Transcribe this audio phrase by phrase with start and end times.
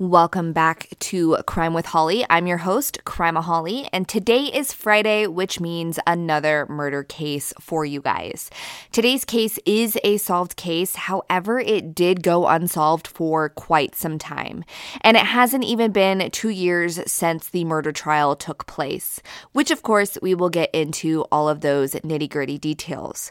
[0.00, 2.26] Welcome back to Crime with Holly.
[2.28, 7.84] I'm your host, Crime Holly, and today is Friday, which means another murder case for
[7.84, 8.50] you guys.
[8.90, 14.64] Today's case is a solved case, however, it did go unsolved for quite some time.
[15.02, 19.22] And it hasn't even been two years since the murder trial took place,
[19.52, 23.30] which, of course, we will get into all of those nitty gritty details.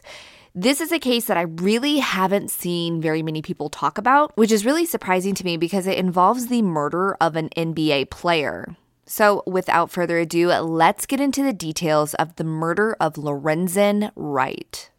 [0.56, 4.52] This is a case that I really haven't seen very many people talk about, which
[4.52, 8.76] is really surprising to me because it involves the murder of an NBA player.
[9.04, 14.90] So, without further ado, let's get into the details of the murder of Lorenzen Wright.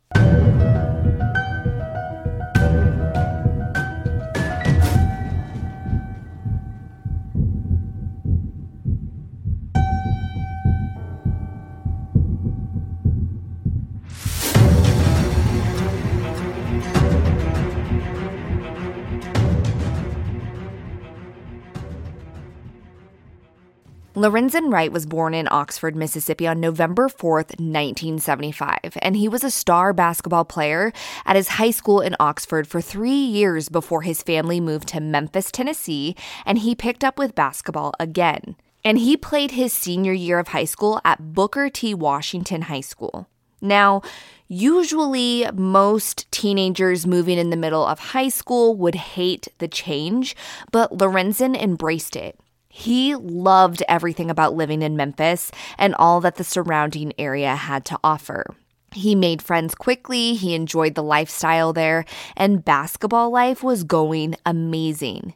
[24.16, 29.52] Lorenzen Wright was born in Oxford, Mississippi on November 4th, 1975, and he was a
[29.52, 30.94] star basketball player
[31.26, 35.52] at his high school in Oxford for three years before his family moved to Memphis,
[35.52, 38.56] Tennessee, and he picked up with basketball again.
[38.86, 41.94] And he played his senior year of high school at Booker T.
[41.94, 43.28] Washington High School.
[43.60, 44.02] Now,
[44.48, 50.38] usually most teenagers moving in the middle of high school would hate the change,
[50.72, 52.40] but Lorenzen embraced it.
[52.78, 57.98] He loved everything about living in Memphis and all that the surrounding area had to
[58.04, 58.54] offer.
[58.92, 62.04] He made friends quickly, he enjoyed the lifestyle there,
[62.36, 65.36] and basketball life was going amazing.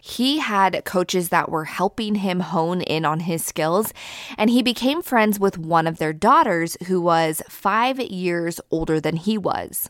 [0.00, 3.94] He had coaches that were helping him hone in on his skills,
[4.36, 9.14] and he became friends with one of their daughters who was five years older than
[9.14, 9.88] he was.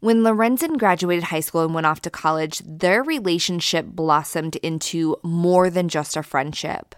[0.00, 5.70] When Lorenzen graduated high school and went off to college, their relationship blossomed into more
[5.70, 6.94] than just a friendship.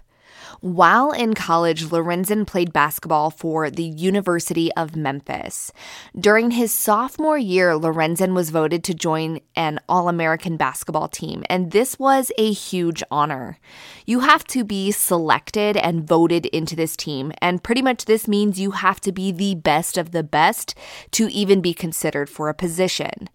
[0.61, 5.72] While in college, Lorenzen played basketball for the University of Memphis.
[6.19, 11.70] During his sophomore year, Lorenzen was voted to join an All American basketball team, and
[11.70, 13.59] this was a huge honor.
[14.06, 18.60] You have to be selected and voted into this team, and pretty much this means
[18.60, 20.75] you have to be the best of the best
[21.12, 23.28] to even be considered for a position.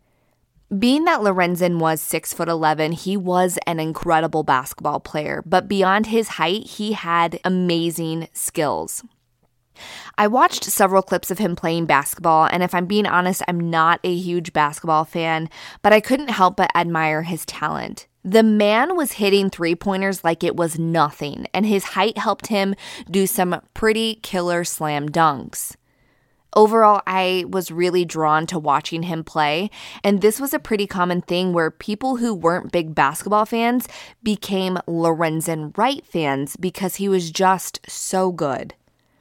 [0.78, 6.08] Being that Lorenzen was 6 foot 11, he was an incredible basketball player, but beyond
[6.08, 9.04] his height, he had amazing skills.
[10.18, 14.00] I watched several clips of him playing basketball, and if I'm being honest, I'm not
[14.06, 15.50] a huge basketball fan,
[15.82, 18.08] but I couldn't help but admire his talent.
[18.24, 22.76] The man was hitting three pointers like it was nothing, and his height helped him
[23.10, 25.76] do some pretty killer slam dunks.
[26.54, 29.70] Overall, I was really drawn to watching him play,
[30.04, 33.88] and this was a pretty common thing where people who weren't big basketball fans
[34.22, 38.74] became Lorenzen Wright fans because he was just so good.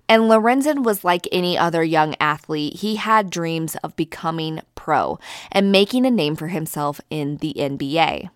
[0.09, 2.79] And Lorenzen was like any other young athlete.
[2.79, 5.21] He had dreams of becoming pro
[5.53, 8.29] and making a name for himself in the NBA.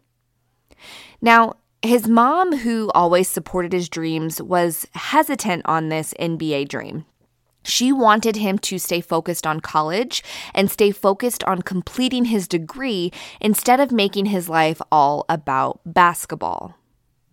[1.21, 7.07] Now, his mom, who always supported his dreams, was hesitant on this NBA dream.
[7.65, 10.23] She wanted him to stay focused on college
[10.55, 13.11] and stay focused on completing his degree
[13.41, 16.77] instead of making his life all about basketball.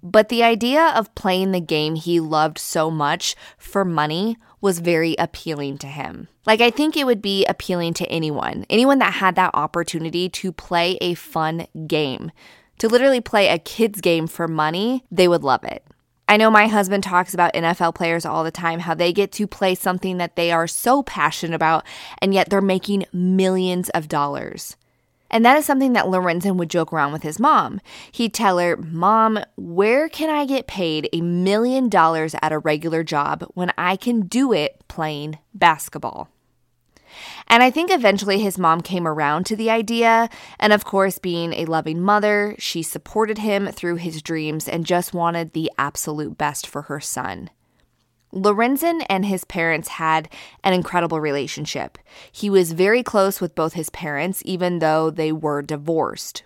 [0.01, 5.15] But the idea of playing the game he loved so much for money was very
[5.19, 6.27] appealing to him.
[6.45, 10.51] Like, I think it would be appealing to anyone, anyone that had that opportunity to
[10.51, 12.31] play a fun game,
[12.79, 15.85] to literally play a kid's game for money, they would love it.
[16.31, 19.45] I know my husband talks about NFL players all the time, how they get to
[19.45, 21.85] play something that they are so passionate about,
[22.21, 24.77] and yet they're making millions of dollars.
[25.29, 27.81] And that is something that Lorenzen would joke around with his mom.
[28.13, 33.03] He'd tell her, Mom, where can I get paid a million dollars at a regular
[33.03, 36.29] job when I can do it playing basketball?
[37.47, 40.29] And I think eventually his mom came around to the idea.
[40.59, 45.13] And of course, being a loving mother, she supported him through his dreams and just
[45.13, 47.49] wanted the absolute best for her son.
[48.33, 50.29] Lorenzen and his parents had
[50.63, 51.97] an incredible relationship.
[52.31, 56.43] He was very close with both his parents, even though they were divorced.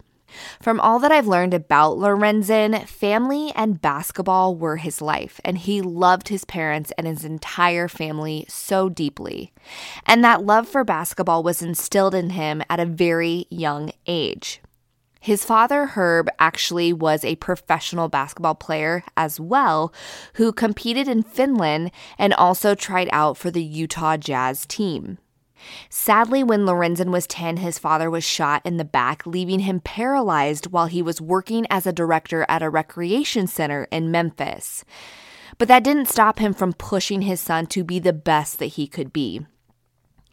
[0.61, 5.81] From all that I've learned about Lorenzen, family and basketball were his life, and he
[5.81, 9.53] loved his parents and his entire family so deeply.
[10.05, 14.61] And that love for basketball was instilled in him at a very young age.
[15.25, 19.91] His father, Herb, actually was a professional basketball player as well,
[20.35, 21.89] who competed in Finland
[22.19, 25.17] and also tried out for the Utah Jazz team.
[25.89, 30.71] Sadly, when Lorenzen was 10, his father was shot in the back, leaving him paralyzed
[30.71, 34.83] while he was working as a director at a recreation center in Memphis.
[35.57, 38.87] But that didn't stop him from pushing his son to be the best that he
[38.87, 39.45] could be.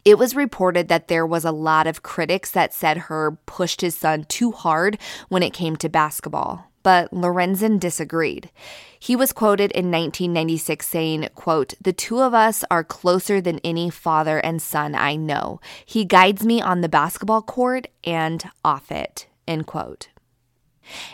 [0.05, 3.95] It was reported that there was a lot of critics that said Herb pushed his
[3.95, 4.97] son too hard
[5.29, 8.51] when it came to basketball but Lorenzen disagreed.
[8.99, 13.89] He was quoted in 1996 saying, quote, "The two of us are closer than any
[13.89, 15.59] father and son I know.
[15.85, 20.09] He guides me on the basketball court and off it." End quote.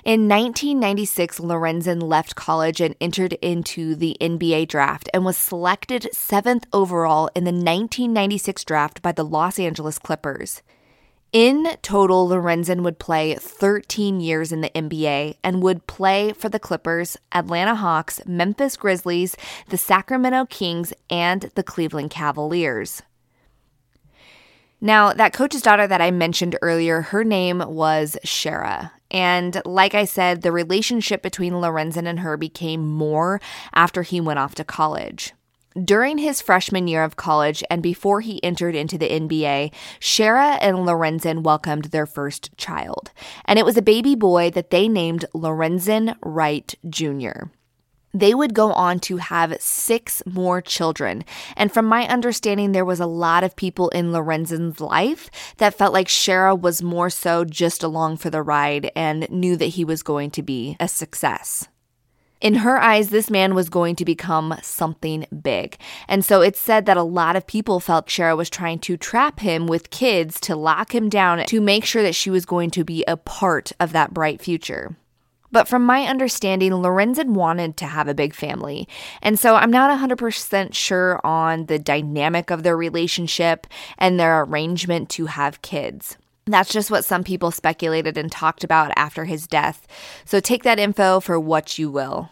[0.04, 6.66] In 1996, Lorenzen left college and entered into the NBA draft and was selected seventh
[6.74, 10.62] overall in the 1996 draft by the Los Angeles Clippers.
[11.32, 16.58] In total, Lorenzen would play 13 years in the NBA and would play for the
[16.58, 19.38] Clippers, Atlanta Hawks, Memphis Grizzlies,
[19.68, 23.04] the Sacramento Kings, and the Cleveland Cavaliers.
[24.82, 28.90] Now, that coach's daughter that I mentioned earlier, her name was Shara.
[29.12, 33.40] And like I said, the relationship between Lorenzen and her became more
[33.76, 35.34] after he went off to college.
[35.78, 40.78] During his freshman year of college and before he entered into the NBA, Shara and
[40.78, 43.12] Lorenzen welcomed their first child,
[43.46, 47.50] and it was a baby boy that they named Lorenzen Wright Jr.
[48.14, 51.24] They would go on to have six more children.
[51.56, 55.94] And from my understanding, there was a lot of people in Lorenzen's life that felt
[55.94, 60.02] like Shara was more so just along for the ride and knew that he was
[60.02, 61.68] going to be a success.
[62.42, 65.78] In her eyes, this man was going to become something big.
[66.08, 69.42] And so it's said that a lot of people felt Shara was trying to trap
[69.42, 72.86] him with kids to lock him down to make sure that she was going to
[72.86, 74.96] be a part of that bright future.
[75.52, 78.88] But from my understanding, Lorenzen wanted to have a big family.
[79.22, 85.10] And so I'm not 100% sure on the dynamic of their relationship and their arrangement
[85.12, 86.18] to have kids.
[86.52, 89.88] That's just what some people speculated and talked about after his death.
[90.26, 92.30] So take that info for what you will.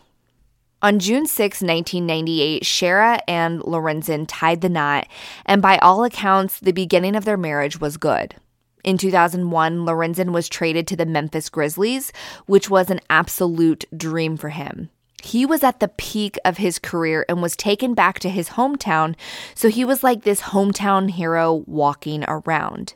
[0.82, 5.08] On June 6, 1998, Shara and Lorenzen tied the knot,
[5.46, 8.36] and by all accounts, the beginning of their marriage was good.
[8.84, 12.14] In 2001, Lorenzen was traded to the Memphis Grizzlies,
[12.46, 14.90] which was an absolute dream for him.
[15.24, 19.16] He was at the peak of his career and was taken back to his hometown,
[19.56, 22.94] so he was like this hometown hero walking around.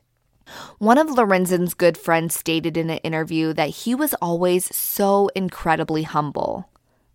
[0.79, 6.03] One of Lorenzen's good friends stated in an interview that he was always so incredibly
[6.03, 6.69] humble.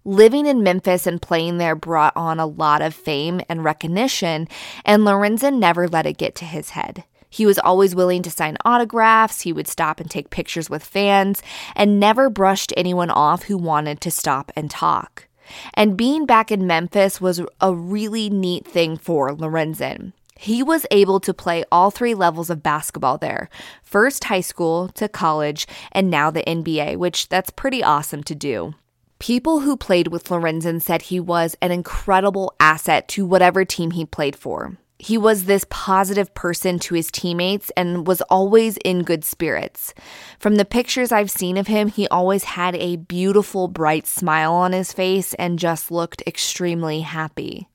[0.05, 4.46] Living in Memphis and playing there brought on a lot of fame and recognition,
[4.84, 7.05] and Lorenzen never let it get to his head.
[7.28, 11.43] He was always willing to sign autographs, he would stop and take pictures with fans,
[11.75, 15.26] and never brushed anyone off who wanted to stop and talk.
[15.75, 20.12] And being back in Memphis was a really neat thing for Lorenzen.
[20.38, 23.48] He was able to play all three levels of basketball there
[23.82, 28.74] first high school to college, and now the NBA, which that's pretty awesome to do.
[29.18, 34.04] People who played with Lorenzen said he was an incredible asset to whatever team he
[34.04, 34.76] played for.
[34.98, 39.94] He was this positive person to his teammates and was always in good spirits.
[40.38, 44.72] From the pictures I've seen of him, he always had a beautiful, bright smile on
[44.72, 47.68] his face and just looked extremely happy.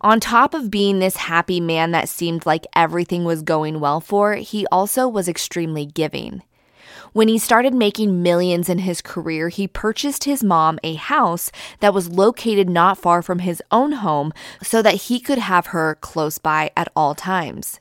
[0.00, 4.34] On top of being this happy man that seemed like everything was going well for,
[4.34, 6.42] he also was extremely giving.
[7.12, 11.50] When he started making millions in his career, he purchased his mom a house
[11.80, 15.96] that was located not far from his own home so that he could have her
[16.00, 17.80] close by at all times.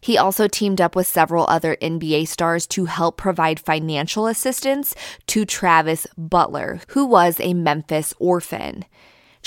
[0.00, 4.94] He also teamed up with several other NBA stars to help provide financial assistance
[5.28, 8.84] to Travis Butler, who was a Memphis orphan.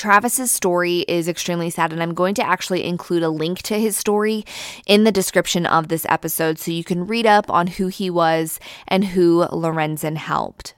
[0.01, 3.95] Travis's story is extremely sad, and I'm going to actually include a link to his
[3.95, 4.43] story
[4.87, 8.59] in the description of this episode so you can read up on who he was
[8.87, 10.73] and who Lorenzen helped.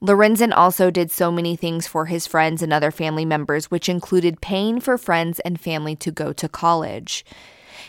[0.00, 4.40] Lorenzen also did so many things for his friends and other family members, which included
[4.40, 7.26] paying for friends and family to go to college.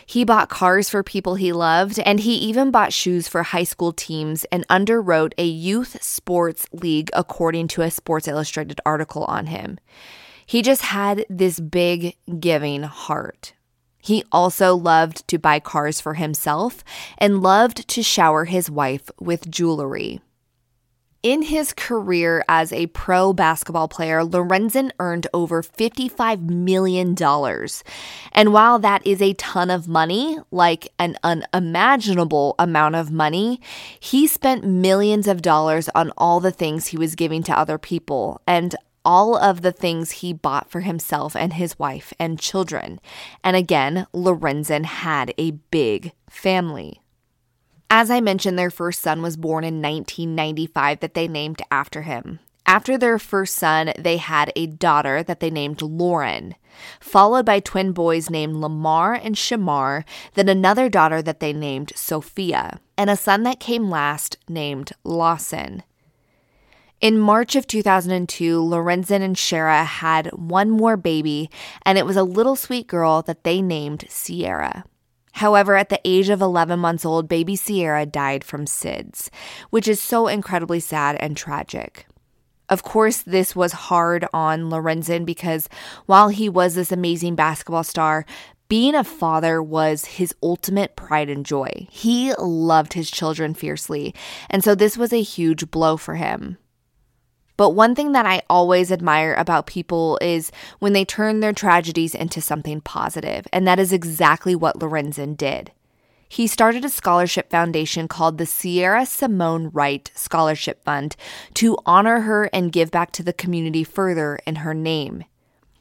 [0.04, 3.92] He bought cars for people he loved, and he even bought shoes for high school
[3.92, 9.78] teams and underwrote a youth sports league, according to a Sports Illustrated article on him.
[10.46, 13.52] He just had this big giving heart.
[13.98, 16.84] He also loved to buy cars for himself
[17.18, 20.20] and loved to shower his wife with jewelry.
[21.24, 27.16] In his career as a pro basketball player, Lorenzen earned over $55 million.
[28.30, 33.60] And while that is a ton of money, like an unimaginable amount of money,
[33.98, 38.40] he spent millions of dollars on all the things he was giving to other people.
[38.46, 43.00] And all of the things he bought for himself and his wife and children.
[43.44, 47.00] And again, Lorenzen had a big family.
[47.88, 52.40] As I mentioned, their first son was born in 1995 that they named after him.
[52.66, 56.56] After their first son, they had a daughter that they named Lauren,
[56.98, 60.02] followed by twin boys named Lamar and Shamar,
[60.34, 65.84] then another daughter that they named Sophia, and a son that came last named Lawson.
[66.98, 71.50] In March of 2002, Lorenzen and Shara had one more baby,
[71.84, 74.82] and it was a little sweet girl that they named Sierra.
[75.32, 79.28] However, at the age of 11 months old, baby Sierra died from SIDS,
[79.68, 82.06] which is so incredibly sad and tragic.
[82.70, 85.68] Of course, this was hard on Lorenzen because
[86.06, 88.24] while he was this amazing basketball star,
[88.68, 91.86] being a father was his ultimate pride and joy.
[91.90, 94.14] He loved his children fiercely,
[94.48, 96.56] and so this was a huge blow for him.
[97.56, 102.14] But one thing that I always admire about people is when they turn their tragedies
[102.14, 105.72] into something positive, and that is exactly what Lorenzen did
[106.28, 111.16] he started a scholarship foundation called the Sierra Simone Wright Scholarship Fund
[111.54, 115.24] to honor her and give back to the community further in her name.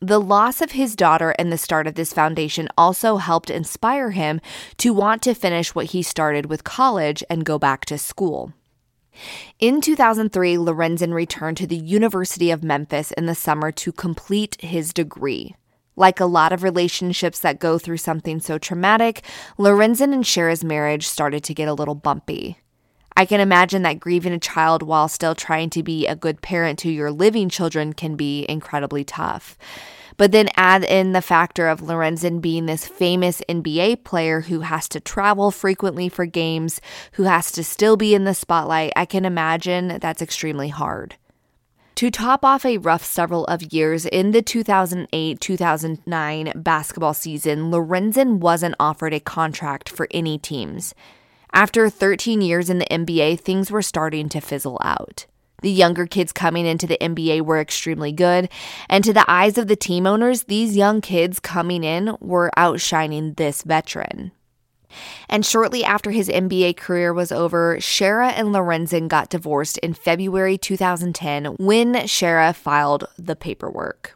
[0.02, 4.40] The loss of his daughter and the start of this foundation also helped inspire him
[4.78, 8.54] to want to finish what he started with college and go back to school.
[9.60, 14.94] In 2003, Lorenzen returned to the University of Memphis in the summer to complete his
[14.94, 15.56] degree.
[15.96, 19.24] Like a lot of relationships that go through something so traumatic,
[19.58, 22.58] Lorenzen and Shara's marriage started to get a little bumpy.
[23.18, 26.80] I can imagine that grieving a child while still trying to be a good parent
[26.80, 29.58] to your living children can be incredibly tough.
[30.18, 34.88] But then add in the factor of Lorenzen being this famous NBA player who has
[34.90, 36.80] to travel frequently for games,
[37.14, 38.94] who has to still be in the spotlight.
[38.96, 41.16] I can imagine that's extremely hard.
[41.96, 48.40] To top off a rough several of years in the 2008 2009 basketball season, Lorenzen
[48.40, 50.94] wasn't offered a contract for any teams.
[51.54, 55.26] After 13 years in the NBA, things were starting to fizzle out.
[55.66, 58.50] The younger kids coming into the NBA were extremely good,
[58.88, 63.34] and to the eyes of the team owners, these young kids coming in were outshining
[63.34, 64.32] this veteran.
[65.28, 70.60] And shortly after his NBA career was over, Shara and Lorenzen got divorced in February
[70.60, 74.16] 2010 when Shara filed the paperwork.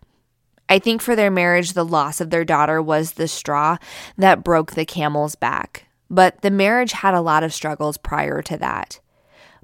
[0.70, 3.78] I think for their marriage, the loss of their daughter was the straw
[4.18, 5.88] that broke the camel's back.
[6.12, 9.00] But the marriage had a lot of struggles prior to that.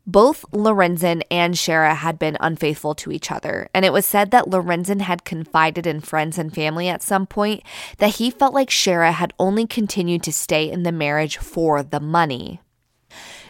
[0.07, 4.45] Both Lorenzen and Shara had been unfaithful to each other, and it was said that
[4.45, 7.63] Lorenzen had confided in friends and family at some point
[7.97, 11.99] that he felt like Shara had only continued to stay in the marriage for the
[11.99, 12.61] money.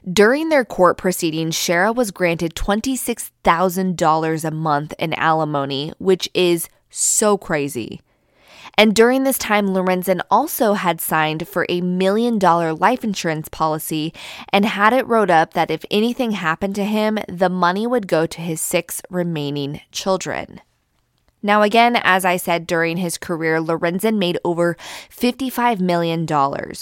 [0.09, 7.37] During their court proceedings, Shara was granted $26,000 a month in alimony, which is so
[7.37, 8.01] crazy.
[8.77, 14.13] And during this time, Lorenzen also had signed for a million dollar life insurance policy
[14.49, 18.25] and had it wrote up that if anything happened to him, the money would go
[18.25, 20.61] to his six remaining children.
[21.45, 24.75] Now, again, as I said during his career, Lorenzen made over
[25.11, 26.25] $55 million,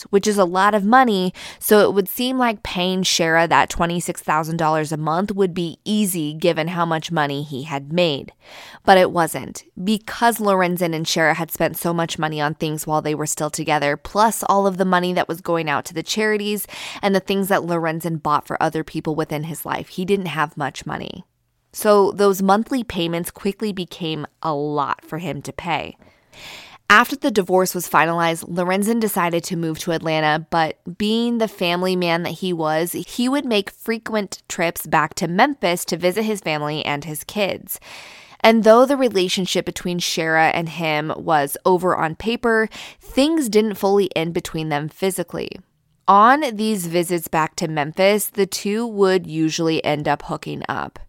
[0.10, 1.34] which is a lot of money.
[1.60, 6.70] So it would seem like paying Shara that $26,000 a month would be easy given
[6.70, 8.32] how much money he had made.
[8.86, 9.66] But it wasn't.
[9.84, 13.50] Because Lorenzen and Shara had spent so much money on things while they were still
[13.50, 16.68] together, plus all of the money that was going out to the charities
[17.02, 20.56] and the things that Lorenzen bought for other people within his life, he didn't have
[20.56, 21.26] much money.
[21.74, 25.98] So those monthly payments quickly became a lot for him to pay.
[26.90, 31.96] After the divorce was finalized, Lorenzen decided to move to Atlanta, but being the family
[31.96, 36.42] man that he was, he would make frequent trips back to Memphis to visit his
[36.42, 37.80] family and his kids.
[38.42, 44.16] And though the relationship between Shara and him was over on paper, things didn't fully
[44.16, 45.50] end between them physically.
[46.08, 51.00] On these visits back to Memphis, the two would usually end up hooking up.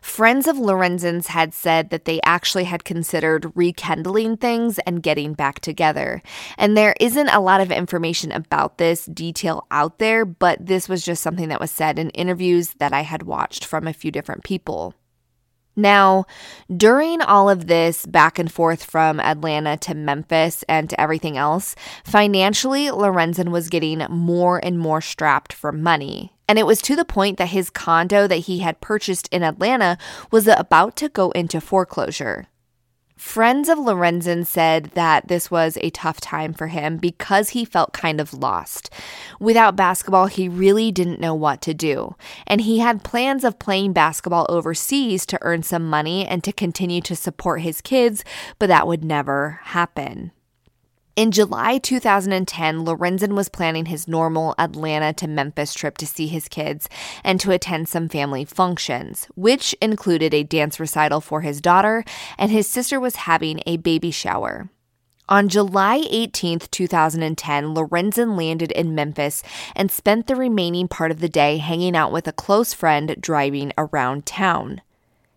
[0.00, 5.60] Friends of Lorenzen's had said that they actually had considered rekindling things and getting back
[5.60, 6.22] together.
[6.56, 11.04] And there isn't a lot of information about this detail out there, but this was
[11.04, 14.44] just something that was said in interviews that I had watched from a few different
[14.44, 14.94] people.
[15.76, 16.24] Now,
[16.74, 21.76] during all of this back and forth from Atlanta to Memphis and to everything else,
[22.02, 26.32] financially, Lorenzen was getting more and more strapped for money.
[26.48, 29.98] And it was to the point that his condo that he had purchased in Atlanta
[30.30, 32.46] was about to go into foreclosure.
[33.16, 37.94] Friends of Lorenzen said that this was a tough time for him because he felt
[37.94, 38.90] kind of lost.
[39.40, 42.14] Without basketball, he really didn't know what to do.
[42.46, 47.00] And he had plans of playing basketball overseas to earn some money and to continue
[47.00, 48.22] to support his kids,
[48.58, 50.32] but that would never happen.
[51.16, 56.46] In July 2010, Lorenzen was planning his normal Atlanta to Memphis trip to see his
[56.46, 56.90] kids
[57.24, 62.04] and to attend some family functions, which included a dance recital for his daughter,
[62.36, 64.68] and his sister was having a baby shower.
[65.26, 69.42] On July 18, 2010, Lorenzen landed in Memphis
[69.74, 73.72] and spent the remaining part of the day hanging out with a close friend driving
[73.78, 74.82] around town.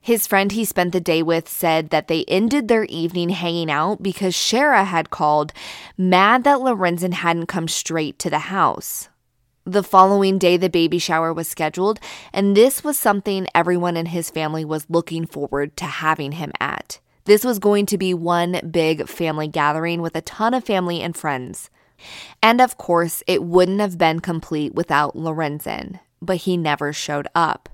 [0.02, 4.02] His friend he spent the day with said that they ended their evening hanging out
[4.02, 5.54] because Shara had called,
[5.98, 9.10] mad that Lorenzen hadn't come straight to the house.
[9.66, 12.00] The following day, the baby shower was scheduled,
[12.34, 17.00] and this was something everyone in his family was looking forward to having him at.
[17.26, 21.16] This was going to be one big family gathering with a ton of family and
[21.16, 21.70] friends.
[22.42, 27.70] And of course, it wouldn't have been complete without Lorenzen, but he never showed up.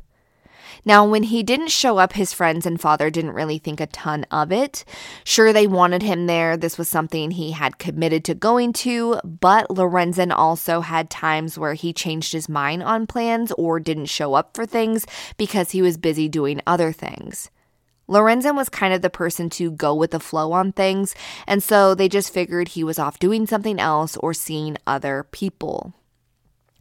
[0.88, 4.24] Now, when he didn't show up, his friends and father didn't really think a ton
[4.30, 4.86] of it.
[5.24, 6.56] Sure, they wanted him there.
[6.56, 11.74] This was something he had committed to going to, but Lorenzen also had times where
[11.74, 15.98] he changed his mind on plans or didn't show up for things because he was
[15.98, 17.50] busy doing other things.
[18.08, 21.16] Lorenzen was kind of the person to go with the flow on things,
[21.48, 25.96] and so they just figured he was off doing something else or seeing other people.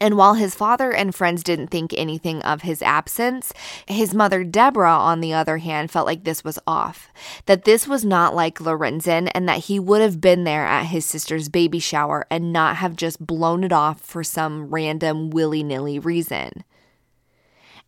[0.01, 3.55] And while his father and friends didn't think anything of his absence,
[3.87, 7.13] his mother, Deborah, on the other hand, felt like this was off.
[7.47, 11.07] That this was not like Lorenzen and that he would have been there at his
[11.07, 15.99] sister's baby shower and not have just blown it off for some random willy nilly
[15.99, 16.65] reason.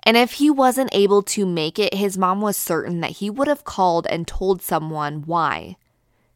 [0.04, 3.48] And if he wasn't able to make it, his mom was certain that he would
[3.48, 5.76] have called and told someone why.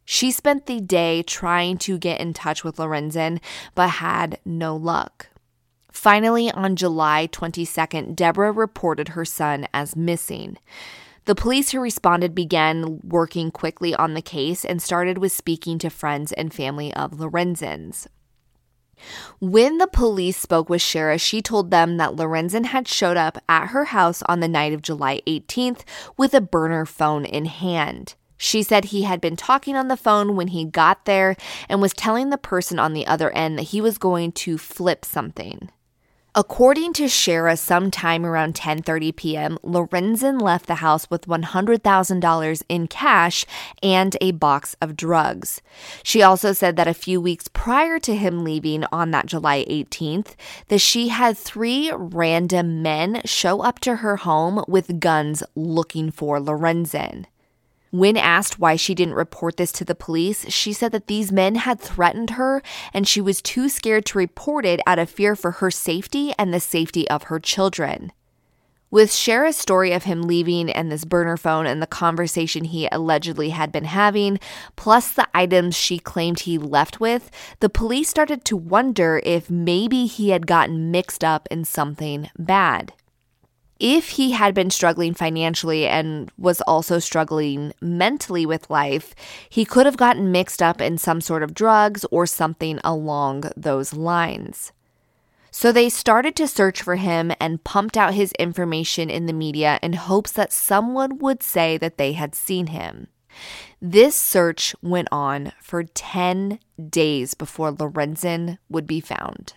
[0.05, 3.41] She spent the day trying to get in touch with Lorenzen,
[3.77, 5.30] but had no luck.
[5.93, 10.57] Finally, on July 22nd, Deborah reported her son as missing.
[11.27, 15.91] The police who responded began working quickly on the case and started with speaking to
[15.91, 18.09] friends and family of Lorenzen's.
[19.39, 23.69] When the police spoke with Shara, she told them that Lorenzen had showed up at
[23.69, 25.83] her house on the night of July 18th
[26.17, 28.15] with a burner phone in hand.
[28.37, 31.37] She said he had been talking on the phone when he got there
[31.69, 35.05] and was telling the person on the other end that he was going to flip
[35.05, 35.71] something.
[36.33, 43.45] According to Shara, sometime around 10:30 p.m., Lorenzen left the house with $100,000 in cash
[43.83, 45.61] and a box of drugs.
[46.05, 50.37] She also said that a few weeks prior to him leaving on that July 18th,
[50.69, 56.39] that she had three random men show up to her home with guns looking for
[56.39, 57.27] Lorenzen.
[57.93, 61.57] When asked why she didn't report this to the police, she said that these men
[61.57, 62.63] had threatened her
[62.95, 66.55] and she was too scared to report it out of fear for her safety and
[66.55, 68.13] the safety of her children.
[68.93, 73.51] With Shara's story of him leaving and this burner phone and the conversation he allegedly
[73.51, 74.39] had been having,
[74.75, 80.07] plus the items she claimed he left with, the police started to wonder if maybe
[80.07, 82.93] he had gotten mixed up in something bad
[83.81, 89.15] if he had been struggling financially and was also struggling mentally with life,
[89.49, 93.95] he could have gotten mixed up in some sort of drugs or something along those
[93.95, 94.73] lines.
[95.51, 99.81] So they started to search for him and pumped out his information in the media
[99.83, 103.09] in hopes that someone would say that they had seen him.
[103.83, 109.55] This search went on for 10 days before Lorenzen would be found.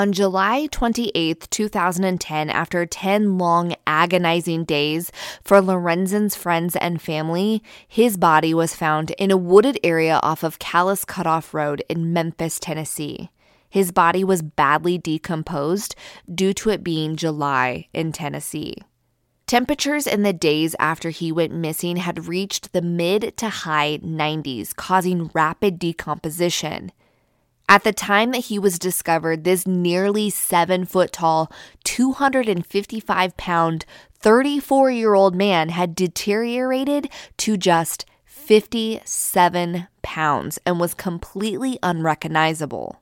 [0.00, 5.12] On July 28, 2010, after 10 long, agonizing days
[5.44, 10.58] for Lorenzen's friends and family, his body was found in a wooded area off of
[10.58, 13.28] Callis Cutoff Road in Memphis, Tennessee.
[13.68, 15.94] His body was badly decomposed
[16.34, 18.76] due to it being July in Tennessee.
[19.46, 24.74] Temperatures in the days after he went missing had reached the mid to high 90s,
[24.74, 26.90] causing rapid decomposition.
[27.70, 31.52] At the time that he was discovered, this nearly seven foot tall,
[31.84, 33.84] 255 pound,
[34.18, 43.00] 34 year old man had deteriorated to just 57 pounds and was completely unrecognizable.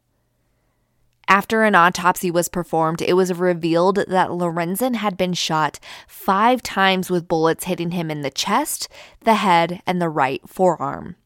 [1.29, 7.11] After an autopsy was performed, it was revealed that Lorenzen had been shot five times
[7.11, 8.87] with bullets hitting him in the chest,
[9.25, 11.17] the head, and the right forearm.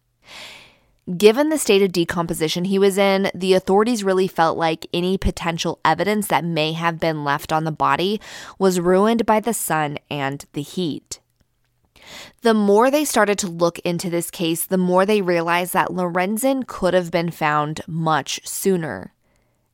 [1.16, 5.80] Given the state of decomposition he was in, the authorities really felt like any potential
[5.84, 8.20] evidence that may have been left on the body
[8.56, 11.18] was ruined by the sun and the heat.
[12.42, 16.68] The more they started to look into this case, the more they realized that Lorenzen
[16.68, 19.12] could have been found much sooner.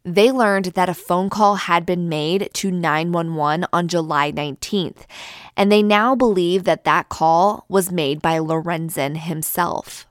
[0.04, 5.04] They learned that a phone call had been made to 911 on July 19th,
[5.58, 10.07] and they now believe that that call was made by Lorenzen himself.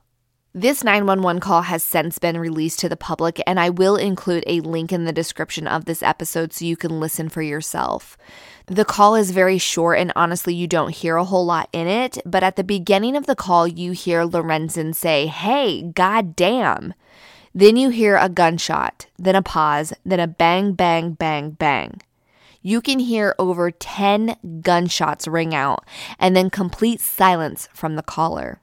[0.58, 4.58] This 911 call has since been released to the public, and I will include a
[4.58, 8.18] link in the description of this episode so you can listen for yourself.
[8.66, 12.18] The call is very short, and honestly, you don't hear a whole lot in it.
[12.26, 16.92] But at the beginning of the call, you hear Lorenzen say, Hey, goddamn.
[17.54, 22.00] Then you hear a gunshot, then a pause, then a bang, bang, bang, bang.
[22.62, 25.84] You can hear over 10 gunshots ring out
[26.18, 28.60] and then complete silence from the caller.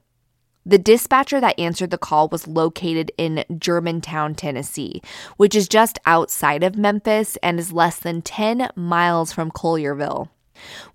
[0.68, 5.02] The dispatcher that answered the call was located in Germantown, Tennessee,
[5.38, 10.30] which is just outside of Memphis and is less than 10 miles from Collierville,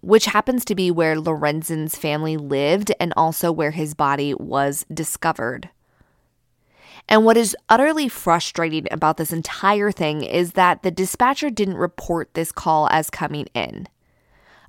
[0.00, 5.70] which happens to be where Lorenzen's family lived and also where his body was discovered.
[7.08, 12.34] And what is utterly frustrating about this entire thing is that the dispatcher didn't report
[12.34, 13.86] this call as coming in.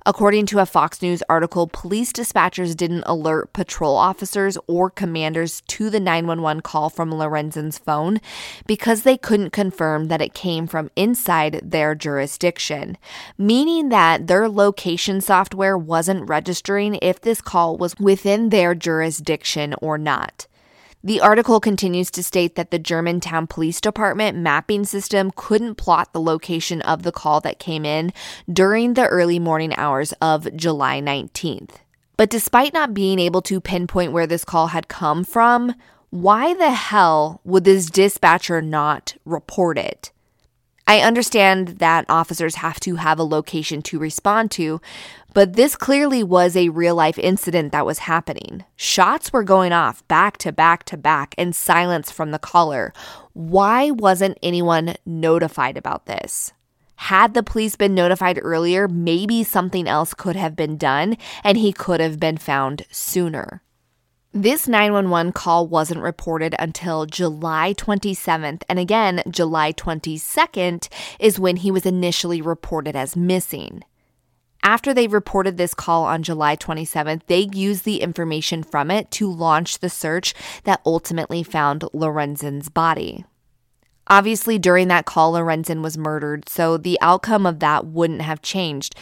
[0.04, 5.90] According to a Fox News article, police dispatchers didn't alert patrol officers or commanders to
[5.90, 8.20] the 911 call from Lorenzen's phone
[8.66, 12.98] because they couldn't confirm that it came from inside their jurisdiction,
[13.38, 19.98] meaning that their location software wasn't registering if this call was within their jurisdiction or
[19.98, 20.48] not.
[21.04, 26.20] The article continues to state that the Germantown Police Department mapping system couldn't plot the
[26.20, 28.12] location of the call that came in
[28.48, 31.78] during the early morning hours of July 19th.
[32.16, 35.74] But despite not being able to pinpoint where this call had come from,
[36.10, 40.12] why the hell would this dispatcher not report it?
[40.86, 44.80] I understand that officers have to have a location to respond to,
[45.32, 48.64] but this clearly was a real life incident that was happening.
[48.76, 52.92] Shots were going off back to back to back and silence from the caller.
[53.32, 56.52] Why wasn't anyone notified about this?
[56.96, 61.72] Had the police been notified earlier, maybe something else could have been done and he
[61.72, 63.62] could have been found sooner.
[64.34, 71.70] This 911 call wasn't reported until July 27th, and again, July 22nd is when he
[71.70, 73.84] was initially reported as missing.
[74.62, 79.30] After they reported this call on July 27th, they used the information from it to
[79.30, 80.32] launch the search
[80.64, 83.26] that ultimately found Lorenzen's body.
[84.06, 88.94] Obviously, during that call, Lorenzen was murdered, so the outcome of that wouldn't have changed.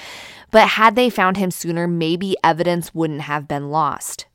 [0.50, 4.26] But had they found him sooner, maybe evidence wouldn't have been lost.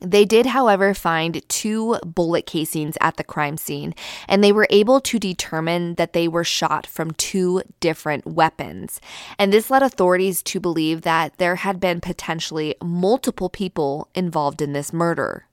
[0.00, 3.94] They did, however, find two bullet casings at the crime scene,
[4.28, 9.00] and they were able to determine that they were shot from two different weapons.
[9.38, 14.74] And this led authorities to believe that there had been potentially multiple people involved in
[14.74, 15.46] this murder.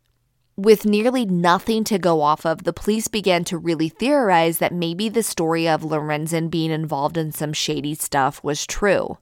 [0.56, 5.10] With nearly nothing to go off of, the police began to really theorize that maybe
[5.10, 9.18] the story of Lorenzen being involved in some shady stuff was true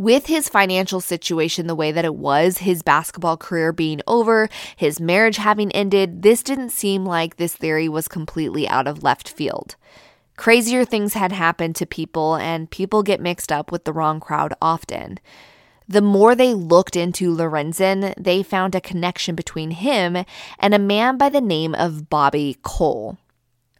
[0.00, 4.98] with his financial situation the way that it was, his basketball career being over, his
[4.98, 9.76] marriage having ended, this didn't seem like this theory was completely out of left field.
[10.38, 14.54] Crazier things had happened to people, and people get mixed up with the wrong crowd
[14.62, 15.18] often.
[15.86, 20.24] The more they looked into Lorenzen, they found a connection between him
[20.58, 23.18] and a man by the name of Bobby Cole.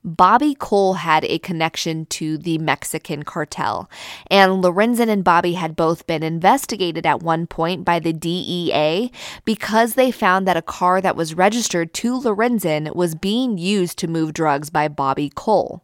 [0.03, 3.91] Bobby Cole had a connection to the Mexican cartel,
[4.31, 9.13] and Lorenzen and Bobby had both been investigated at one point by the DEA
[9.45, 14.09] because they found that a car that was registered to Lorenzen was being used to
[14.09, 15.83] move drugs by Bobby Cole.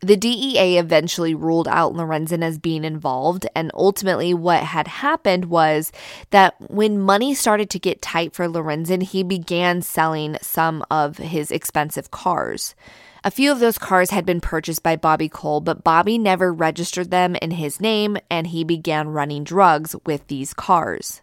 [0.00, 5.92] The DEA eventually ruled out Lorenzen as being involved, and ultimately, what had happened was
[6.30, 11.52] that when money started to get tight for Lorenzen, he began selling some of his
[11.52, 12.74] expensive cars.
[13.26, 17.10] A few of those cars had been purchased by Bobby Cole, but Bobby never registered
[17.10, 21.22] them in his name and he began running drugs with these cars.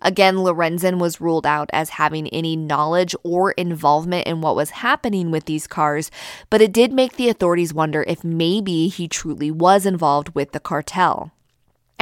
[0.00, 5.32] Again, Lorenzen was ruled out as having any knowledge or involvement in what was happening
[5.32, 6.12] with these cars,
[6.48, 10.60] but it did make the authorities wonder if maybe he truly was involved with the
[10.60, 11.32] cartel.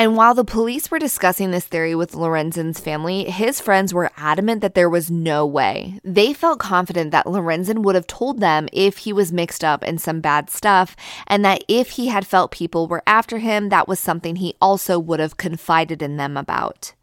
[0.01, 4.63] And while the police were discussing this theory with Lorenzen's family, his friends were adamant
[4.63, 6.01] that there was no way.
[6.03, 9.99] They felt confident that Lorenzen would have told them if he was mixed up in
[9.99, 14.01] some bad stuff, and that if he had felt people were after him, that was
[14.01, 16.95] something he also would have confided in them about.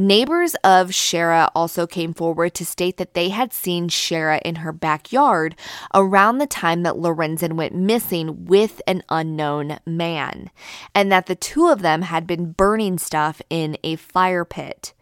[0.00, 4.72] Neighbors of Shara also came forward to state that they had seen Shara in her
[4.72, 5.54] backyard
[5.92, 10.50] around the time that Lorenzen went missing with an unknown man,
[10.94, 14.94] and that the two of them had been burning stuff in a fire pit.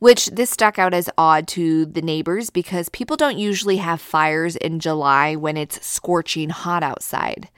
[0.00, 4.54] Which this stuck out as odd to the neighbors because people don't usually have fires
[4.56, 7.48] in July when it's scorching hot outside.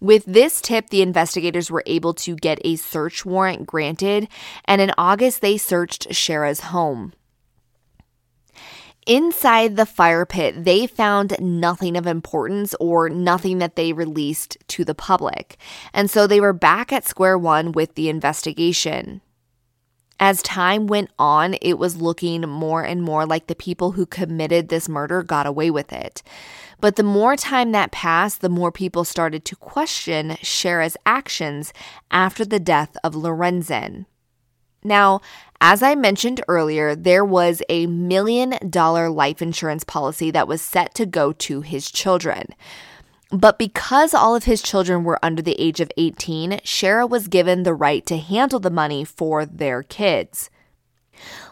[0.00, 4.28] With this tip, the investigators were able to get a search warrant granted,
[4.64, 7.12] and in August, they searched Shara's home.
[9.06, 14.84] Inside the fire pit, they found nothing of importance or nothing that they released to
[14.84, 15.56] the public.
[15.92, 19.20] And so they were back at square one with the investigation.
[20.22, 24.68] As time went on, it was looking more and more like the people who committed
[24.68, 26.22] this murder got away with it.
[26.80, 31.72] But the more time that passed, the more people started to question Shara's actions
[32.10, 34.06] after the death of Lorenzen.
[34.82, 35.20] Now,
[35.60, 40.94] as I mentioned earlier, there was a million dollar life insurance policy that was set
[40.94, 42.46] to go to his children.
[43.30, 47.62] But because all of his children were under the age of 18, Shara was given
[47.62, 50.50] the right to handle the money for their kids.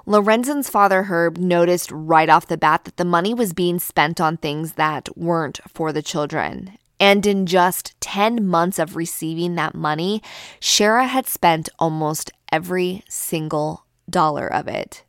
[0.09, 4.39] Lorenzen's father, Herb, noticed right off the bat that the money was being spent on
[4.39, 6.79] things that weren't for the children.
[6.99, 10.23] And in just 10 months of receiving that money,
[10.63, 15.05] Shara had spent almost every single dollar of it.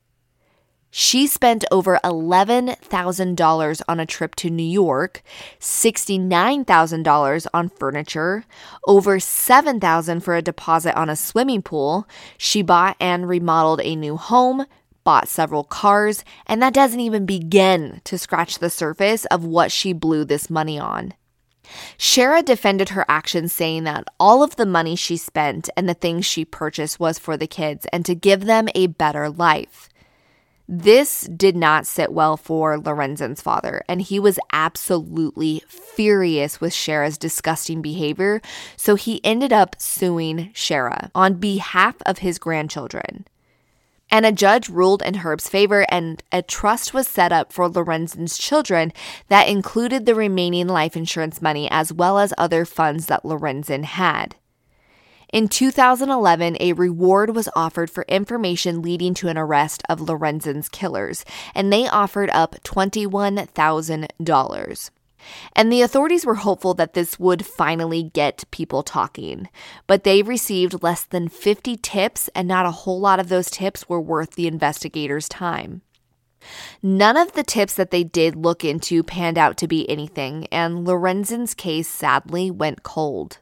[0.92, 5.24] She spent over $11,000 on a trip to New York,
[5.62, 8.44] $69,000 on furniture,
[8.86, 12.06] over $7,000 for a deposit on a swimming pool.
[12.38, 14.66] She bought and remodeled a new home,
[15.04, 19.94] bought several cars, and that doesn't even begin to scratch the surface of what she
[19.94, 21.14] blew this money on.
[21.98, 26.26] Shara defended her actions, saying that all of the money she spent and the things
[26.26, 29.90] she purchased was for the kids and to give them a better life.
[30.72, 37.18] This did not sit well for Lorenzen's father, and he was absolutely furious with Shara's
[37.18, 38.40] disgusting behavior,
[38.76, 43.26] so he ended up suing Shara on behalf of his grandchildren.
[44.12, 48.38] And a judge ruled in Herb's favor, and a trust was set up for Lorenzen's
[48.38, 48.91] children
[49.28, 54.36] that included the remaining life insurance money as well as other funds that Lorenzen had.
[55.32, 61.24] In 2011, a reward was offered for information leading to an arrest of Lorenzen's killers,
[61.54, 64.89] and they offered up $21,000.
[65.55, 69.49] And the authorities were hopeful that this would finally get people talking.
[69.88, 73.88] But they received less than 50 tips, and not a whole lot of those tips
[73.89, 75.82] were worth the investigators' time.
[76.82, 80.86] None of the tips that they did look into panned out to be anything, and
[80.86, 83.39] Lorenzen's case sadly went cold.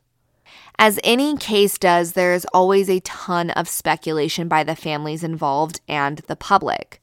[0.80, 5.82] As any case does, there is always a ton of speculation by the families involved
[5.88, 7.02] and the public.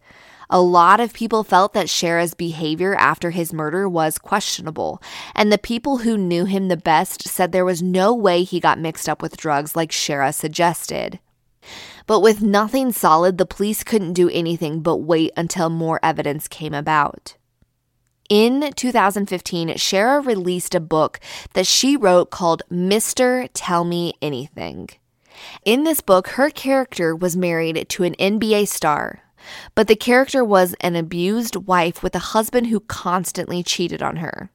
[0.50, 5.02] A lot of people felt that Shara's behavior after his murder was questionable,
[5.34, 8.78] and the people who knew him the best said there was no way he got
[8.78, 11.18] mixed up with drugs like Shara suggested.
[12.06, 16.74] But with nothing solid, the police couldn't do anything but wait until more evidence came
[16.74, 17.36] about.
[18.28, 21.20] In 2015, Shara released a book
[21.54, 23.48] that she wrote called Mr.
[23.54, 24.88] Tell Me Anything.
[25.64, 29.23] In this book, her character was married to an NBA star
[29.74, 34.50] but the character was an abused wife with a husband who constantly cheated on her.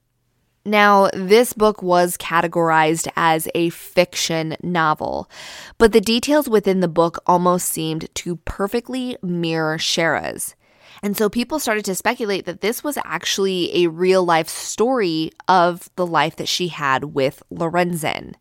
[0.65, 5.29] Now, this book was categorized as a fiction novel,
[5.77, 10.55] but the details within the book almost seemed to perfectly mirror Shara's.
[11.01, 15.89] And so people started to speculate that this was actually a real life story of
[15.95, 18.35] the life that she had with Lorenzen.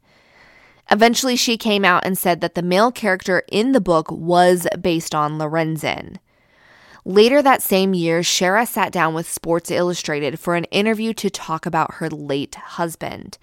[0.90, 5.14] Eventually, she came out and said that the male character in the book was based
[5.14, 6.16] on Lorenzen.
[7.08, 11.64] Later that same year, Shara sat down with Sports Illustrated for an interview to talk
[11.64, 13.38] about her late husband.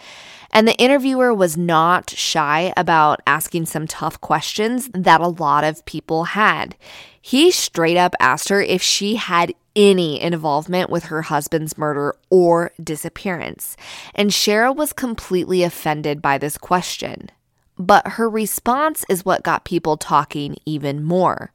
[0.52, 5.84] And the interviewer was not shy about asking some tough questions that a lot of
[5.86, 6.76] people had.
[7.20, 12.72] He straight up asked her if she had any involvement with her husband's murder or
[12.84, 13.76] disappearance.
[14.14, 17.32] And Shara was completely offended by this question.
[17.80, 21.52] But her response is what got people talking even more.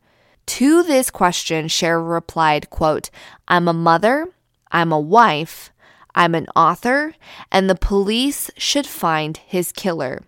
[0.55, 3.09] To this question, Shara replied, quote,
[3.47, 4.27] I'm a mother,
[4.73, 5.71] I'm a wife,
[6.13, 7.15] I'm an author,
[7.53, 10.25] and the police should find his killer.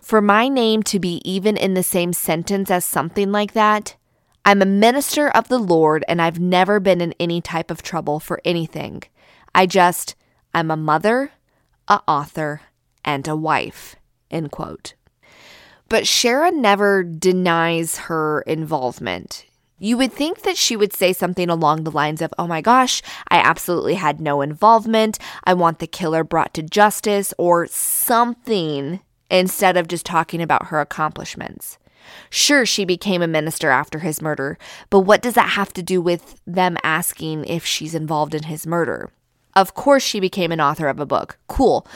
[0.00, 3.94] For my name to be even in the same sentence as something like that,
[4.42, 8.20] I'm a minister of the Lord and I've never been in any type of trouble
[8.20, 9.02] for anything.
[9.54, 10.14] I just,
[10.54, 11.32] I'm a mother,
[11.88, 12.62] a author,
[13.04, 13.96] and a wife.
[14.30, 14.94] End quote.
[15.90, 19.44] But Shara never denies her involvement.
[19.78, 23.00] You would think that she would say something along the lines of, Oh my gosh,
[23.28, 25.18] I absolutely had no involvement.
[25.44, 30.80] I want the killer brought to justice, or something, instead of just talking about her
[30.80, 31.78] accomplishments.
[32.30, 34.58] Sure, she became a minister after his murder,
[34.90, 38.66] but what does that have to do with them asking if she's involved in his
[38.66, 39.10] murder?
[39.54, 41.38] Of course, she became an author of a book.
[41.48, 41.86] Cool.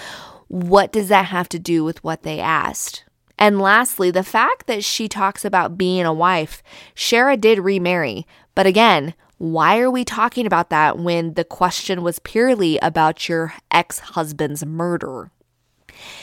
[0.48, 3.04] What does that have to do with what they asked?
[3.42, 6.62] And lastly, the fact that she talks about being a wife.
[6.94, 8.24] Shara did remarry,
[8.54, 13.54] but again, why are we talking about that when the question was purely about your
[13.72, 15.32] ex husband's murder?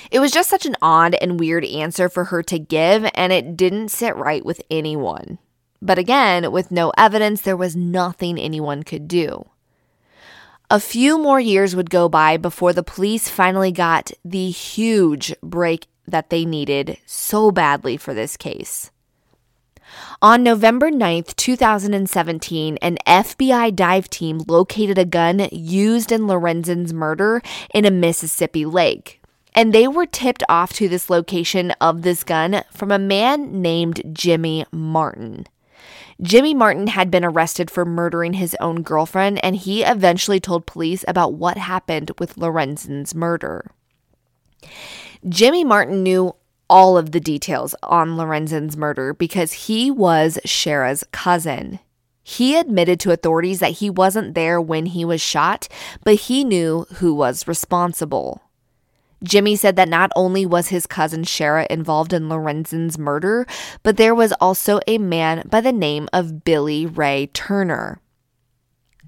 [0.10, 3.58] It was just such an odd and weird answer for her to give, and it
[3.58, 5.40] didn't sit right with anyone.
[5.82, 9.50] But again, with no evidence, there was nothing anyone could do.
[10.72, 15.88] A few more years would go by before the police finally got the huge break
[16.10, 18.92] that they needed so badly for this case.
[20.22, 27.42] On November 9th, 2017, an FBI dive team located a gun used in Lorenzen's murder
[27.74, 29.22] in a Mississippi lake.
[29.56, 34.02] And they were tipped off to this location of this gun from a man named
[34.14, 35.48] Jimmie Martin.
[36.22, 41.06] Jimmie Martin had been arrested for murdering his own girlfriend, and he eventually told police
[41.08, 43.72] about what happened with Lorenzen's murder.
[45.28, 46.34] Jimmie Martin knew
[46.70, 51.80] all of the details on Lorenzen's murder because he was Sherra's cousin.
[52.24, 55.68] He admitted to authorities that he wasn't there when he was shot,
[56.04, 58.44] but he knew who was responsible.
[59.22, 63.46] Jimmie said that not only was his cousin Sherra involved in Lorenzen's murder,
[63.84, 68.00] but there was also a man by the name of Billy Ray Turner.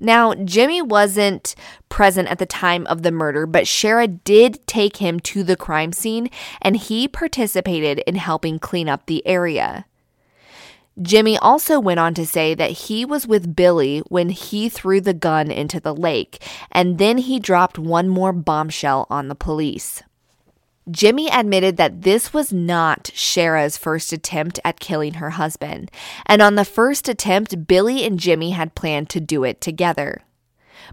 [0.04, 1.54] Now, Jimmie wasn't
[1.88, 5.94] present at the time of the murder, but Sherra did take him to the crime
[5.94, 9.86] scene and he participated in helping clean up the area.
[11.00, 15.14] Jimmie also went on to say that he was with Billy when he threw the
[15.14, 20.04] gun into the lake, and then he dropped one more bombshell on the police.
[20.90, 25.92] Jimmie admitted that this was not Sherra's first attempt at killing her husband,
[26.26, 30.24] and on the first attempt, Billy and Jimmie had planned to do it together.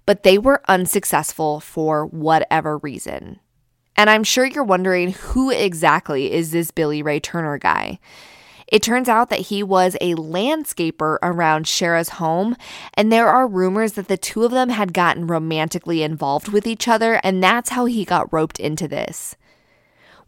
[0.04, 3.40] But they were unsuccessful for whatever reason.
[3.96, 7.98] And I'm sure you're wondering who exactly is this Billy Ray Turner guy?
[8.68, 12.54] It turns out that he was a landscaper around Sherra's home,
[12.92, 16.86] and there are rumors that the two of them had gotten romantically involved with each
[16.86, 19.34] other, and that's how he got roped into this.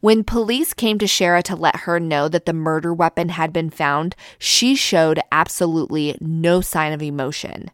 [0.01, 3.69] When police came to Sherra to let her know that the murder weapon had been
[3.69, 7.71] found, she showed absolutely no sign of emotion.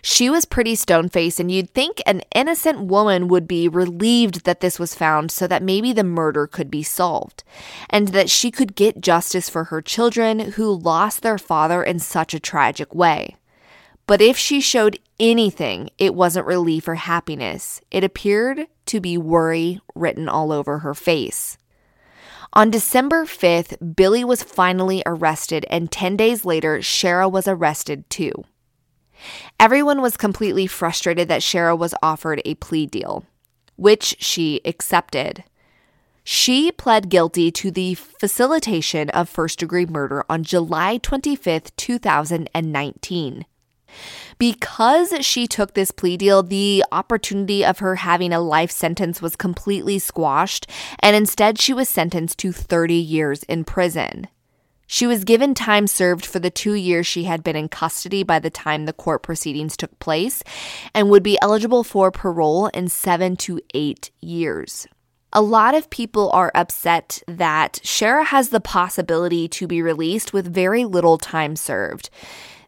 [0.00, 4.60] She was pretty stone faced, and you'd think an innocent woman would be relieved that
[4.60, 7.42] this was found so that maybe the murder could be solved,
[7.88, 12.32] and that she could get justice for her children who lost their father in such
[12.32, 13.36] a tragic way.
[14.10, 17.80] But if she showed anything, it wasn't relief or happiness.
[17.92, 21.56] It appeared to be worry written all over her face.
[22.52, 28.32] On December 5th, Billy was finally arrested, and 10 days later, Sherra was arrested too.
[29.60, 33.24] Everyone was completely frustrated that Sherra was offered a plea deal,
[33.76, 35.44] which she accepted.
[36.24, 43.44] She pled guilty to the facilitation of first degree murder on July 25th, 2019.
[44.38, 49.36] Because she took this plea deal, the opportunity of her having a life sentence was
[49.36, 50.66] completely squashed,
[51.00, 54.28] and instead she was sentenced to 30 years in prison.
[54.92, 58.40] She was given time served for the two years she had been in custody by
[58.40, 60.42] the time the court proceedings took place
[60.92, 64.88] and would be eligible for parole in seven to eight years.
[65.32, 70.52] A lot of people are upset that Sherra has the possibility to be released with
[70.52, 72.10] very little time served.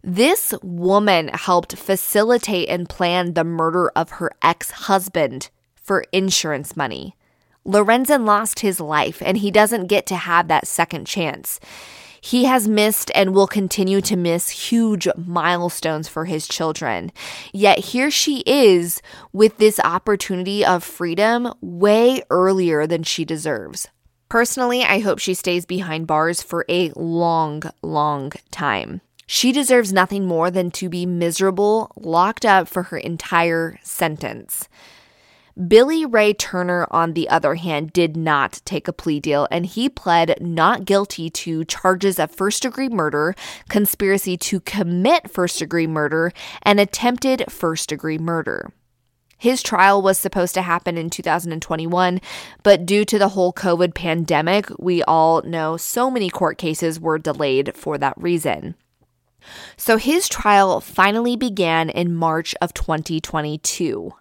[0.04, 7.14] This woman helped facilitate and plan the murder of her ex husband for insurance money.
[7.64, 11.60] Lorenzen lost his life and he doesn't get to have that second chance.
[12.20, 17.12] He has missed and will continue to miss huge milestones for his children.
[17.52, 23.88] Yet here she is with this opportunity of freedom way earlier than she deserves.
[24.28, 29.00] Personally, I hope she stays behind bars for a long, long time.
[29.26, 34.68] She deserves nothing more than to be miserable, locked up for her entire sentence.
[35.68, 39.88] Billy Ray Turner, on the other hand, did not take a plea deal and he
[39.88, 43.34] pled not guilty to charges of first degree murder,
[43.68, 48.72] conspiracy to commit first degree murder, and attempted first degree murder.
[49.36, 52.20] His trial was supposed to happen in 2021,
[52.62, 57.18] but due to the whole COVID pandemic, we all know so many court cases were
[57.18, 58.74] delayed for that reason.
[59.76, 64.12] So his trial finally began in March of 2022.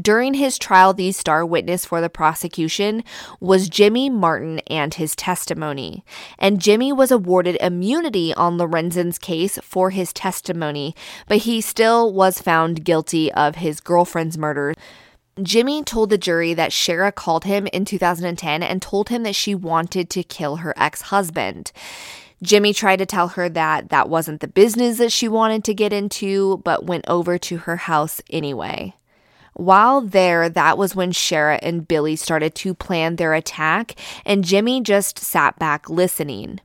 [0.00, 3.04] During his trial, the star witness for the prosecution
[3.40, 6.02] was Jimmie Martin and his testimony.
[6.38, 10.96] And Jimmie was awarded immunity on Lorenzen's case for his testimony,
[11.28, 14.74] but he still was found guilty of his girlfriend's murder.
[15.42, 19.54] Jimmie told the jury that Sherra called him in 2010 and told him that she
[19.54, 21.70] wanted to kill her ex husband.
[22.42, 25.92] Jimmie tried to tell her that that wasn't the business that she wanted to get
[25.92, 28.94] into, but went over to her house anyway.
[29.54, 34.80] While there, that was when Sherra and Billy started to plan their attack, and Jimmie
[34.80, 36.60] just sat back listening.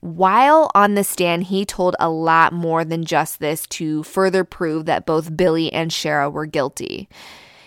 [0.00, 4.86] While on the stand, he told a lot more than just this to further prove
[4.86, 7.08] that both Billy and Sherra were guilty.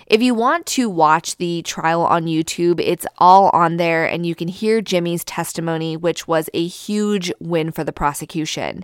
[0.09, 4.33] If you want to watch the trial on YouTube, it's all on there and you
[4.33, 8.83] can hear Jimmie's testimony, which was a huge win for the prosecution.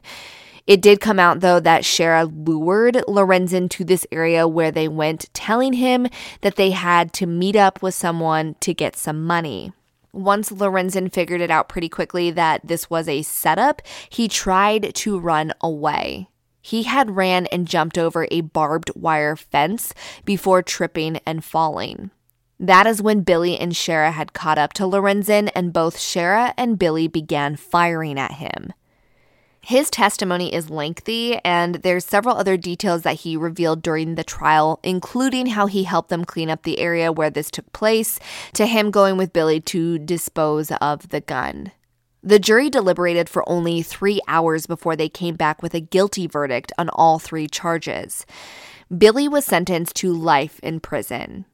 [0.68, 5.34] It did come out though that Sherra lured Lorenzen to this area where they went,
[5.34, 6.06] telling him
[6.42, 9.74] that they had to meet up with someone to get some money.
[10.14, 15.20] Once Lorenzen figured it out pretty quickly that this was a setup, he tried to
[15.20, 16.30] run away.
[16.66, 19.94] He had ran and jumped over a barbed wire fence
[20.26, 22.10] before tripping and falling.
[22.60, 26.80] That is when Billy and Sherra had caught up to Lorenzen, and both Sherra and
[26.80, 28.74] Billy began firing at him.
[29.62, 34.80] His testimony is lengthy, and there's several other details that he revealed during the trial,
[34.82, 38.20] including how he helped them clean up the area where this took place,
[38.54, 41.72] to him going with Billy to dispose of the gun.
[42.26, 46.74] The jury deliberated for only three hours before they came back with a guilty verdict
[46.76, 48.26] on all three charges.
[48.96, 51.46] Billy was sentenced to life in prison.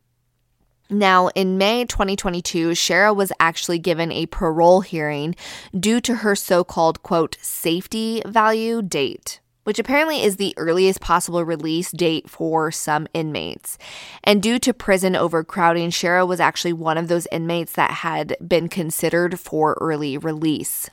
[0.89, 5.35] Now, in May 2022, Sherra was actually given a parole hearing
[5.77, 11.43] due to her so called, quote, safety valve date which apparently is the earliest possible
[11.43, 13.77] release date for some inmates.
[14.23, 18.67] And due to prison overcrowding, Sherra was actually one of those inmates that had been
[18.69, 20.89] considered for early release.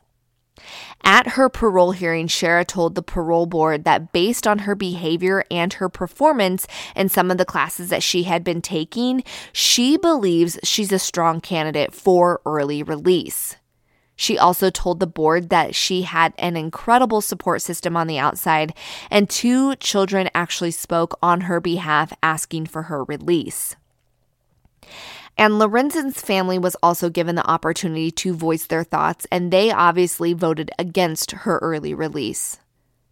[1.04, 5.72] At her parole hearing, Sherra told the parole board that based on her behavior and
[5.74, 6.66] her performance
[6.96, 11.40] in some of the classes that she had been taking, she believes she's a strong
[11.40, 13.56] candidate for early release.
[14.20, 18.74] She also told the board that she had an incredible support system on the outside,
[19.12, 23.76] and two children actually spoke on her behalf asking for her release.
[25.36, 30.32] And Lorenzen's family was also given the opportunity to voice their thoughts, and they obviously
[30.32, 32.58] voted against her early release.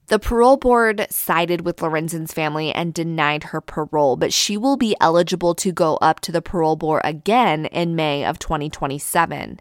[0.09, 4.97] The parole board sided with Lorenzen's family and denied her parole, but she will be
[5.01, 9.61] eligible to go up to the parole board again in May of 2027.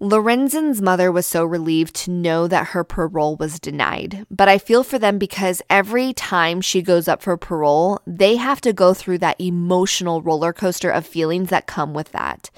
[0.00, 4.84] Lorenzen's mother was so relieved to know that her parole was denied, but I feel
[4.84, 9.18] for them because every time she goes up for parole, they have to go through
[9.18, 12.48] that emotional roller coaster of feelings that come with that.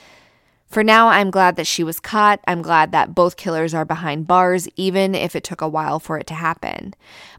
[0.66, 2.40] For now, I'm glad that she was caught.
[2.46, 6.18] I'm glad that both killers are behind bars, even if it took a while for
[6.18, 6.92] it to happen.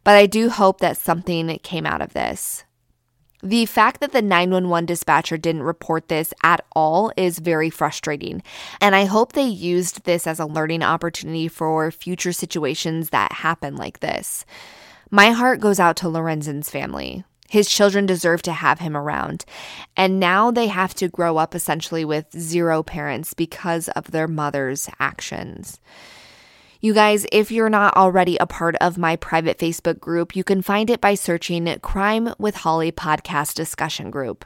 [0.03, 2.63] But I do hope that something came out of this.
[3.43, 8.43] The fact that the 911 dispatcher didn't report this at all is very frustrating.
[8.79, 13.75] And I hope they used this as a learning opportunity for future situations that happen
[13.75, 14.45] like this.
[15.09, 17.23] My heart goes out to Lorenzen's family.
[17.49, 19.43] His children deserve to have him around.
[19.97, 24.87] And now they have to grow up essentially with zero parents because of their mother's
[24.99, 25.79] actions.
[26.83, 30.63] You guys, if you're not already a part of my private Facebook group, you can
[30.63, 34.45] find it by searching Crime with Holly Podcast Discussion Group.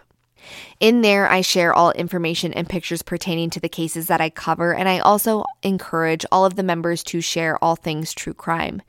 [0.81, 4.73] In there, I share all information and pictures pertaining to the cases that I cover,
[4.73, 8.81] and I also encourage all of the members to share all things true crime.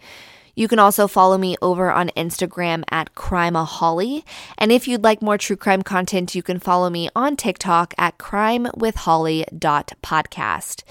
[0.56, 4.24] You can also follow me over on Instagram at CrimeaHolly.
[4.58, 8.18] And if you'd like more true crime content, you can follow me on TikTok at
[8.18, 10.82] crimewithholly.podcast.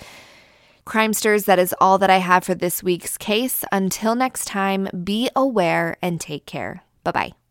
[0.88, 3.64] Crimesters, that is all that I have for this week's case.
[3.72, 6.84] Until next time, be aware and take care.
[7.04, 7.45] Bye bye.